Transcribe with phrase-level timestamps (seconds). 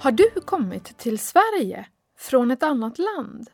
[0.00, 1.86] Har du kommit till Sverige
[2.16, 3.50] från ett annat land?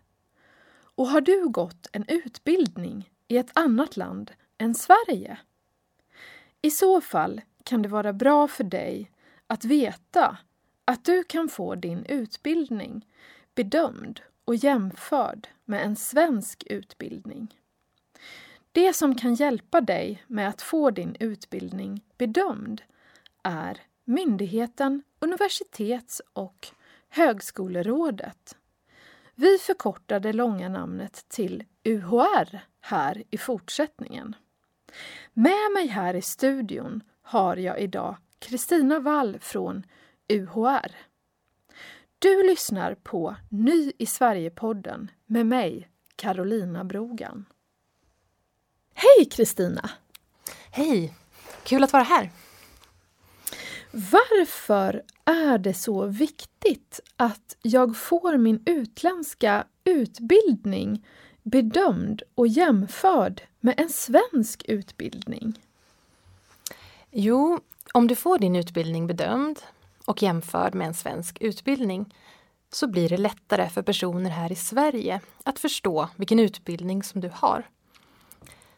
[0.95, 5.39] Och har du gått en utbildning i ett annat land än Sverige?
[6.63, 9.11] I så fall kan det vara bra för dig
[9.47, 10.39] att veta
[10.85, 13.07] att du kan få din utbildning
[13.55, 17.61] bedömd och jämförd med en svensk utbildning.
[18.73, 22.83] Det som kan hjälpa dig med att få din utbildning bedömd
[23.43, 26.69] är myndigheten Universitets och
[27.09, 28.57] högskolerådet.
[29.35, 34.37] Vi förkortar det långa namnet till UHR här i fortsättningen.
[35.33, 39.87] Med mig här i studion har jag idag Kristina Wall från
[40.29, 40.97] UHR.
[42.19, 47.45] Du lyssnar på Ny i Sverige-podden med mig, Carolina Brogan.
[48.95, 49.91] Hej Kristina!
[50.71, 51.15] Hej!
[51.63, 52.31] Kul att vara här.
[53.97, 61.07] Varför är det så viktigt att jag får min utländska utbildning
[61.43, 65.61] bedömd och jämförd med en svensk utbildning?
[67.11, 67.61] Jo,
[67.93, 69.61] om du får din utbildning bedömd
[70.05, 72.15] och jämförd med en svensk utbildning
[72.73, 77.31] så blir det lättare för personer här i Sverige att förstå vilken utbildning som du
[77.35, 77.67] har.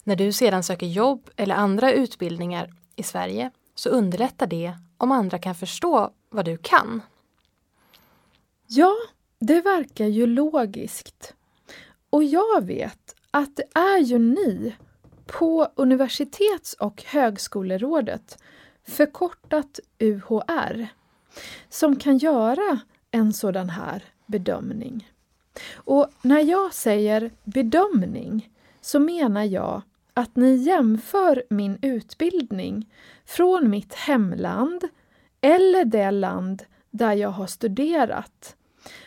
[0.04, 5.38] När du sedan söker jobb eller andra utbildningar i Sverige så underlättar det om andra
[5.38, 7.02] kan förstå vad du kan.
[8.66, 8.94] Ja,
[9.38, 11.34] det verkar ju logiskt.
[12.10, 14.76] Och jag vet att det är ju ni
[15.26, 18.38] på Universitets och högskolerådet,
[18.84, 20.88] förkortat UHR,
[21.68, 22.80] som kan göra
[23.10, 25.10] en sådan här bedömning.
[25.74, 29.82] Och när jag säger bedömning så menar jag
[30.16, 32.92] att ni jämför min utbildning
[33.24, 34.88] från mitt hemland
[35.40, 38.56] eller det land där jag har studerat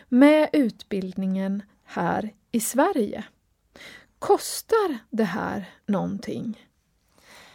[0.09, 3.23] med utbildningen här i Sverige.
[4.19, 6.67] Kostar det här någonting?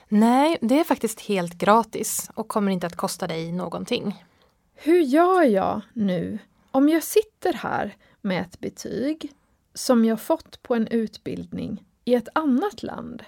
[0.09, 4.25] Nej, det är faktiskt helt gratis och kommer inte att kosta dig någonting.
[4.75, 6.39] Hur gör jag nu
[6.71, 9.33] om jag sitter här med ett betyg
[9.75, 13.23] som jag fått på en utbildning i ett annat land?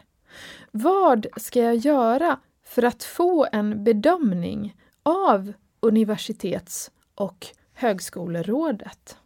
[0.71, 9.17] Vad ska jag göra för att få en bedömning av Universitets och högskolerådet?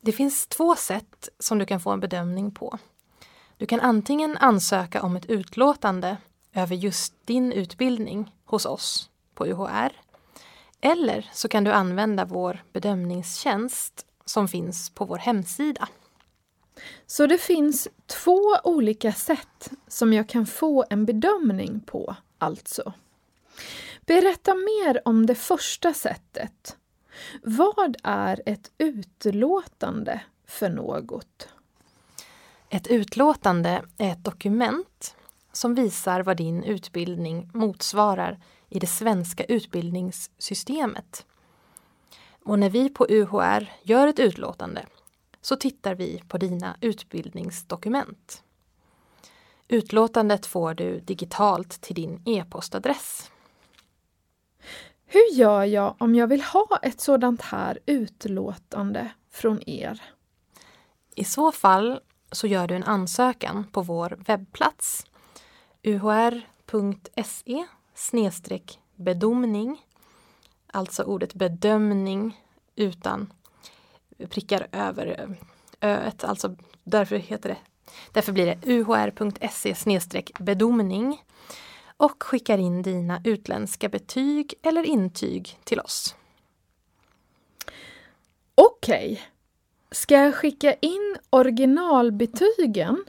[0.00, 2.78] Det finns två sätt som du kan få en bedömning på.
[3.56, 6.16] Du kan antingen ansöka om ett utlåtande
[6.52, 9.92] över just din utbildning hos oss på UHR.
[10.80, 15.88] Eller så kan du använda vår bedömningstjänst som finns på vår hemsida.
[17.06, 22.92] Så det finns två olika sätt som jag kan få en bedömning på, alltså.
[24.06, 26.76] Berätta mer om det första sättet.
[27.42, 31.48] Vad är ett utlåtande för något?
[32.68, 35.16] Ett utlåtande är ett dokument
[35.52, 41.26] som visar vad din utbildning motsvarar i det svenska utbildningssystemet.
[42.44, 44.86] Och när vi på UHR gör ett utlåtande
[45.42, 48.42] så tittar vi på dina utbildningsdokument.
[49.68, 53.30] Utlåtandet får du digitalt till din e-postadress.
[55.06, 60.02] Hur gör jag om jag vill ha ett sådant här utlåtande från er?
[61.14, 62.00] I så fall
[62.32, 65.06] så gör du en ansökan på vår webbplats
[65.82, 67.66] uhr.se
[68.96, 69.86] bedomning,
[70.66, 72.40] alltså ordet bedömning
[72.76, 73.32] utan
[74.26, 75.06] prickar över
[75.80, 77.56] eh, öet, alltså därför heter det
[78.12, 79.98] Därför blir det uhr.se
[80.38, 81.22] bedomning
[81.96, 86.14] och skickar in dina utländska betyg eller intyg till oss.
[88.54, 89.12] Okej.
[89.12, 89.18] Okay.
[89.90, 93.04] Ska jag skicka in originalbetygen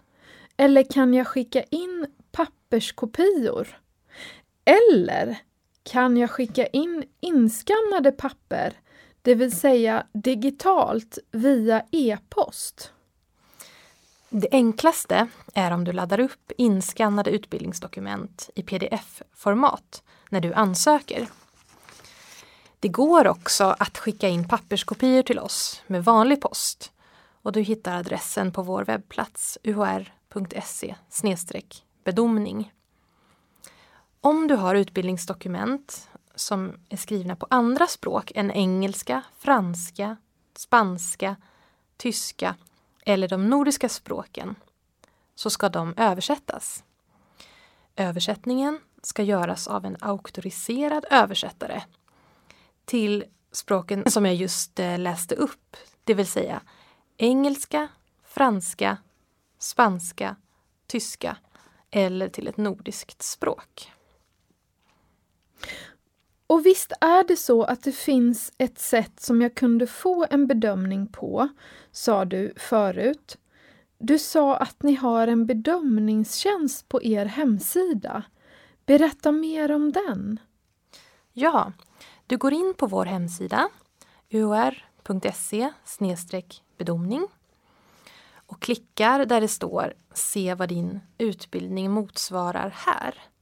[0.58, 3.68] eller kan jag skicka in papperskopior?
[4.66, 5.38] Eller
[5.84, 8.74] kan jag skicka in inskannade papper,
[9.24, 12.92] det vill säga digitalt via e-post?
[14.30, 21.28] Det enklaste är om du laddar upp inskannade utbildningsdokument i pdf-format när du ansöker.
[22.80, 26.92] Det går också att skicka in papperskopior till oss med vanlig post
[27.42, 30.96] och du hittar adressen på vår webbplats uhr.se
[32.04, 32.74] bedomning.
[34.22, 40.18] Om du har utbildningsdokument som är skrivna på andra språk än engelska, franska,
[40.56, 41.36] spanska,
[41.98, 42.56] tyska
[43.06, 44.56] eller de nordiska språken
[45.36, 46.84] så ska de översättas.
[47.96, 51.84] Översättningen ska göras av en auktoriserad översättare
[52.86, 56.62] till språken som jag just eh, läste upp, det vill säga
[57.18, 57.88] engelska,
[58.24, 58.98] franska,
[59.60, 60.36] spanska,
[60.88, 61.38] tyska
[61.92, 63.92] eller till ett nordiskt språk.
[66.54, 70.48] Och visst är det så att det finns ett sätt som jag kunde få en
[70.48, 71.50] bedömning på,
[71.92, 73.38] sa du förut.
[73.98, 78.24] Du sa att ni har en bedömningstjänst på er hemsida.
[78.86, 80.40] Berätta mer om den.
[81.32, 81.72] Ja,
[82.28, 83.70] du går in på vår hemsida
[84.30, 85.70] uor.se
[86.78, 87.28] bedömning
[88.36, 93.33] och klickar där det står Se vad din utbildning motsvarar här.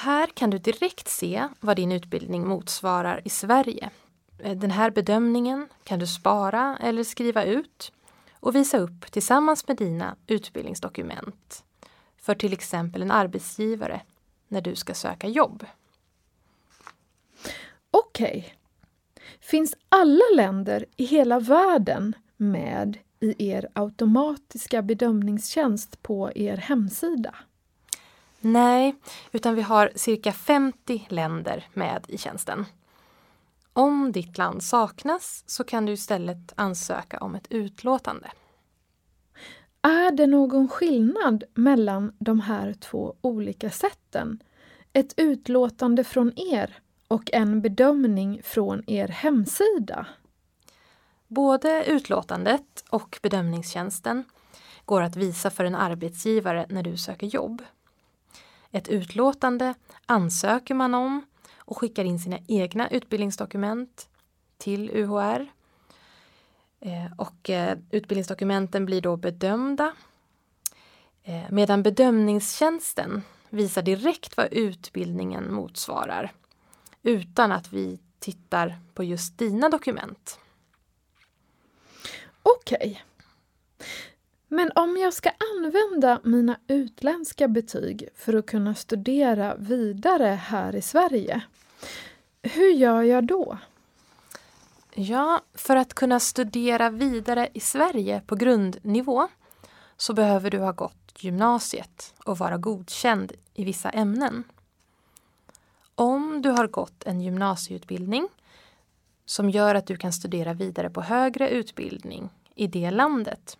[0.00, 3.90] Här kan du direkt se vad din utbildning motsvarar i Sverige.
[4.38, 7.92] Eh, den här bedömningen kan du spara eller skriva ut
[8.32, 11.64] och visa upp tillsammans med dina utbildningsdokument
[12.16, 14.00] för till exempel en arbetsgivare
[14.48, 15.66] när du ska söka jobb.
[17.90, 18.38] Okej.
[18.38, 18.52] Okay.
[19.40, 27.34] Finns alla länder i hela världen med i er automatiska bedömningstjänst på er hemsida?
[28.40, 28.94] Nej,
[29.32, 32.64] utan vi har cirka 50 länder med i tjänsten.
[33.72, 38.30] Om ditt land saknas så kan du istället ansöka om ett utlåtande.
[39.82, 44.42] Är det någon skillnad mellan de här två olika sätten?
[44.92, 50.06] Ett utlåtande från er och en bedömning från er hemsida?
[51.26, 54.24] Både utlåtandet och bedömningstjänsten
[54.84, 57.62] går att visa för en arbetsgivare när du söker jobb.
[58.72, 59.74] Ett utlåtande
[60.06, 61.26] ansöker man om
[61.56, 64.08] och skickar in sina egna utbildningsdokument
[64.58, 65.46] till UHR.
[66.80, 69.92] Eh, och eh, utbildningsdokumenten blir då bedömda.
[71.22, 76.32] Eh, medan bedömningstjänsten visar direkt vad utbildningen motsvarar
[77.02, 80.38] utan att vi tittar på just dina dokument.
[82.42, 82.76] Okej.
[82.78, 82.96] Okay.
[84.48, 90.82] Men om jag ska använda mina utländska betyg för att kunna studera vidare här i
[90.82, 91.40] Sverige,
[92.42, 93.58] hur gör jag då?
[94.94, 99.28] Ja, för att kunna studera vidare i Sverige på grundnivå
[99.96, 104.44] så behöver du ha gått gymnasiet och vara godkänd i vissa ämnen.
[105.94, 108.28] Om du har gått en gymnasieutbildning
[109.24, 113.58] som gör att du kan studera vidare på högre utbildning i det landet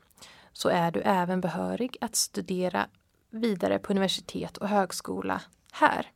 [0.58, 2.87] så är du även behörig att studera
[3.31, 6.10] vidare på universitet och högskola här.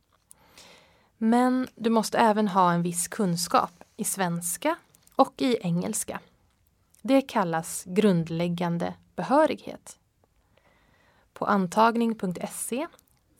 [1.17, 4.75] Men du måste även ha en viss kunskap i svenska
[5.15, 6.19] och i engelska.
[7.01, 9.99] Det kallas grundläggande behörighet.
[11.33, 12.87] På antagning.se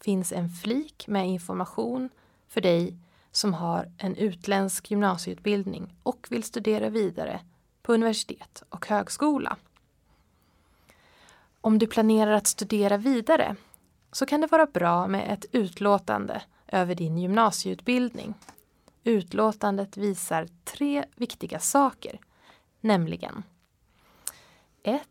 [0.02, 2.10] finns en flik med information
[2.48, 2.98] för dig
[3.32, 7.40] som har en utländsk gymnasieutbildning och vill studera vidare
[7.82, 9.58] på universitet och högskola.
[11.66, 13.56] Om du planerar att studera vidare
[14.12, 18.34] så kan det vara bra med ett utlåtande över din gymnasieutbildning.
[19.04, 22.20] Utlåtandet visar tre viktiga saker,
[22.82, 23.44] nämligen
[24.84, 25.02] 1.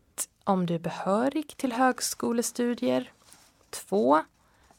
[0.43, 3.11] Om du är behörig till högskolestudier
[3.69, 4.21] 2.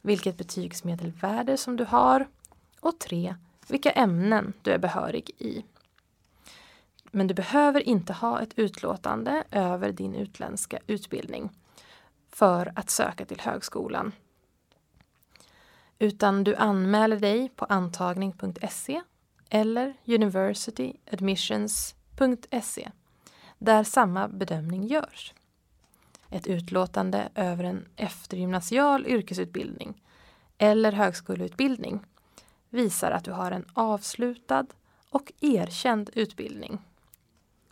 [0.03, 2.29] Vilket betygsmedelvärde som du har
[2.81, 3.35] och 3.
[3.69, 5.65] Vilka ämnen du är behörig i.
[7.05, 11.51] Men du behöver inte ha ett utlåtande över din utländska utbildning
[12.35, 14.13] för att söka till högskolan.
[15.99, 19.03] Utan du anmäler dig på antagning.se
[19.51, 22.91] eller universityadmissions.se
[23.59, 25.35] där samma bedömning görs.
[26.31, 30.03] Ett utlåtande över en eftergymnasial yrkesutbildning
[30.59, 32.01] eller högskoleutbildning
[32.71, 34.67] visar att du har en avslutad
[35.11, 36.79] och erkänd utbildning.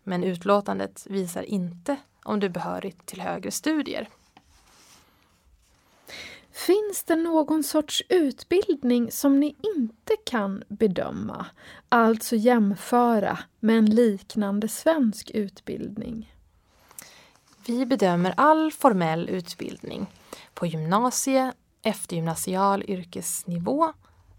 [0.02, 4.08] Men utlåtandet visar inte om du är behörig till högre studier.
[6.52, 11.46] Finns det någon sorts utbildning som ni inte kan bedöma,
[11.88, 16.34] alltså jämföra med en liknande svensk utbildning?
[17.66, 20.06] Vi bedömer all formell utbildning
[20.54, 23.92] på gymnasie, eftergymnasial yrkesnivå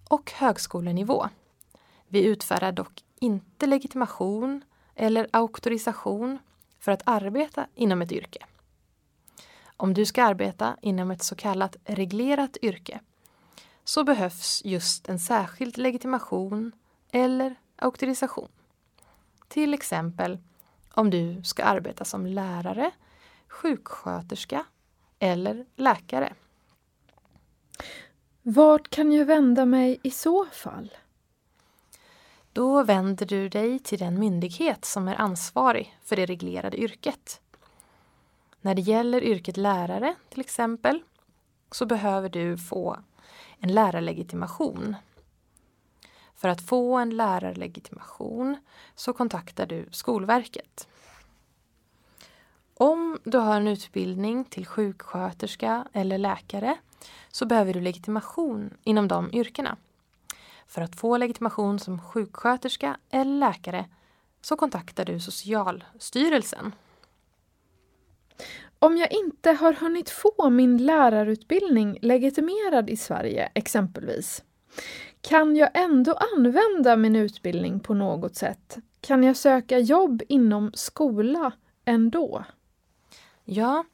[0.10, 1.30] och högskolenivå.
[2.08, 4.62] Vi utfärdar dock inte legitimation
[4.96, 6.40] eller auktorisation
[6.80, 8.46] för att arbeta inom ett yrke.
[9.78, 13.00] Om du ska arbeta inom ett så kallat reglerat yrke
[13.84, 16.72] så behövs just en särskild legitimation
[17.12, 18.50] eller auktorisation.
[19.48, 20.38] Till exempel
[20.94, 22.92] om du ska arbeta som lärare,
[23.48, 24.66] sjuksköterska
[25.20, 26.34] eller läkare.
[28.42, 30.92] Vart kan jag vända mig i så fall?
[32.54, 37.42] Då vänder du dig till den myndighet som är ansvarig för det reglerade yrket.
[38.66, 41.04] När det gäller yrket lärare till exempel
[41.72, 42.98] så behöver du få
[43.60, 44.96] en lärarlegitimation.
[46.36, 48.58] För att få en lärarlegitimation
[48.96, 50.88] så kontaktar du Skolverket.
[52.74, 56.78] Om du har en utbildning till sjuksköterska eller läkare
[57.32, 59.78] så behöver du legitimation inom de yrkena.
[60.68, 63.86] För att få legitimation som sjuksköterska eller läkare
[64.42, 66.76] så kontaktar du Socialstyrelsen.
[68.80, 74.44] Om jag inte har hunnit få min lärarutbildning legitimerad i Sverige exempelvis,
[75.22, 78.78] kan jag ändå använda min utbildning på något sätt?
[79.02, 81.52] Kan jag söka jobb inom skola
[81.86, 82.44] ändå?
[83.46, 83.86] Ja,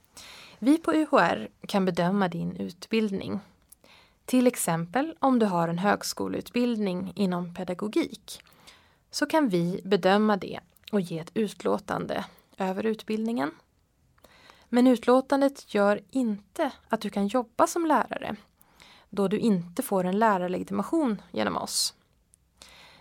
[0.60, 3.40] vi på UHR kan bedöma din utbildning.
[4.26, 8.42] Till exempel om du har en högskoleutbildning inom pedagogik
[9.12, 10.60] så kan vi bedöma det
[10.92, 12.26] och ge ett utlåtande
[12.58, 13.52] över utbildningen.
[14.70, 18.36] Men utlåtandet gör inte att du kan jobba som lärare
[19.10, 21.94] då du inte får en lärarlegitimation genom oss.